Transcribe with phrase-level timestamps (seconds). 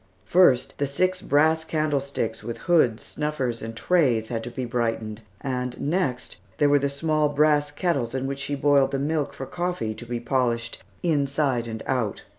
[0.25, 5.79] First, the six brass candlesticks, with hoods, snuffers, and trays had to be brightened; and
[5.79, 9.93] next, there were the small brass kettles in which she boiled the milk for coffee,
[9.93, 12.23] to be polished inside and out.